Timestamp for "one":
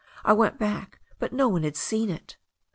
1.47-1.61